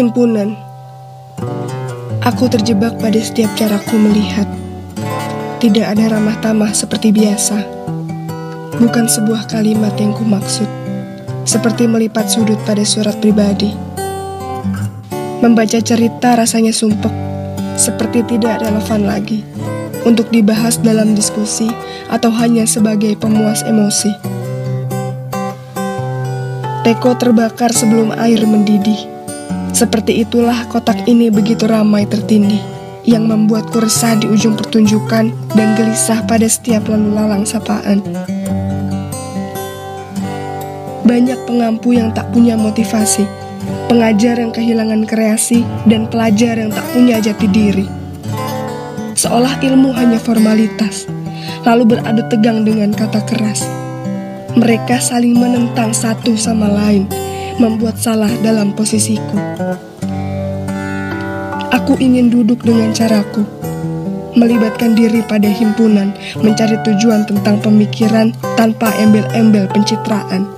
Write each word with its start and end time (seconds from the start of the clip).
Himpunan. 0.00 0.56
Aku 2.24 2.48
terjebak 2.48 2.96
pada 3.04 3.20
setiap 3.20 3.52
caraku 3.52 4.00
melihat. 4.00 4.48
Tidak 5.60 5.84
ada 5.84 6.16
ramah 6.16 6.40
tamah 6.40 6.72
seperti 6.72 7.12
biasa. 7.12 7.60
Bukan 8.80 9.04
sebuah 9.04 9.44
kalimat 9.52 9.92
yang 10.00 10.16
ku 10.16 10.24
maksud 10.24 10.64
Seperti 11.44 11.84
melipat 11.84 12.32
sudut 12.32 12.56
pada 12.64 12.80
surat 12.80 13.12
pribadi. 13.20 13.76
Membaca 15.44 15.76
cerita 15.84 16.32
rasanya 16.32 16.72
sumpek. 16.72 17.12
Seperti 17.76 18.24
tidak 18.24 18.64
relevan 18.64 19.04
lagi 19.04 19.44
Untuk 20.08 20.32
dibahas 20.32 20.80
dalam 20.80 21.12
diskusi 21.12 21.68
Atau 22.08 22.32
hanya 22.40 22.64
sebagai 22.64 23.20
pemuas 23.20 23.60
emosi. 23.68 24.16
Teko 26.88 27.20
terbakar 27.20 27.68
sebelum 27.76 28.16
air 28.16 28.40
mendidih 28.48 29.19
seperti 29.72 30.20
itulah 30.24 30.68
kotak 30.68 31.08
ini 31.08 31.32
begitu 31.32 31.64
ramai 31.64 32.04
tertindih, 32.04 32.60
yang 33.08 33.24
membuatku 33.24 33.80
resah 33.80 34.12
di 34.18 34.28
ujung 34.28 34.54
pertunjukan 34.58 35.32
dan 35.56 35.68
gelisah 35.78 36.20
pada 36.28 36.44
setiap 36.44 36.84
lalu 36.90 37.16
lalang 37.16 37.48
sapaan. 37.48 38.04
Banyak 41.00 41.48
pengampu 41.48 41.96
yang 41.96 42.12
tak 42.12 42.28
punya 42.30 42.54
motivasi, 42.54 43.24
pengajar 43.88 44.38
yang 44.38 44.52
kehilangan 44.54 45.08
kreasi, 45.08 45.66
dan 45.88 46.06
pelajar 46.06 46.60
yang 46.60 46.70
tak 46.70 46.86
punya 46.92 47.18
jati 47.18 47.48
diri. 47.50 47.86
Seolah 49.16 49.58
ilmu 49.58 49.90
hanya 49.96 50.20
formalitas, 50.20 51.10
lalu 51.66 51.96
beradu 51.96 52.22
tegang 52.30 52.62
dengan 52.62 52.94
kata 52.94 53.24
keras. 53.26 53.66
Mereka 54.54 55.02
saling 55.02 55.34
menentang 55.34 55.90
satu 55.90 56.36
sama 56.38 56.68
lain, 56.70 57.10
membuat 57.60 58.00
salah 58.00 58.32
dalam 58.40 58.72
posisiku. 58.72 59.36
Aku 61.70 62.00
ingin 62.00 62.32
duduk 62.32 62.64
dengan 62.64 62.96
caraku, 62.96 63.44
melibatkan 64.32 64.96
diri 64.96 65.20
pada 65.28 65.46
himpunan, 65.46 66.16
mencari 66.40 66.80
tujuan 66.80 67.28
tentang 67.28 67.60
pemikiran 67.60 68.32
tanpa 68.56 68.96
embel-embel 68.96 69.68
pencitraan, 69.68 70.48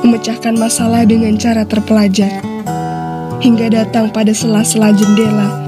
memecahkan 0.00 0.56
masalah 0.56 1.04
dengan 1.04 1.36
cara 1.36 1.68
terpelajar, 1.68 2.40
hingga 3.44 3.68
datang 3.68 4.08
pada 4.08 4.32
sela-sela 4.32 4.88
jendela 4.96 5.62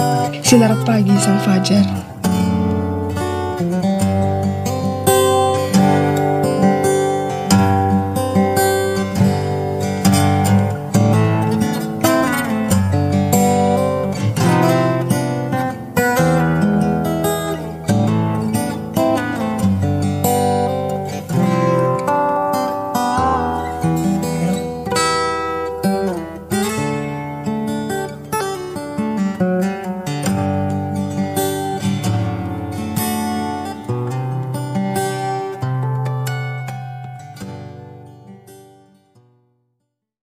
sinar 0.46 0.78
pagi 0.86 1.10
sang 1.18 1.42
fajar. 1.42 1.82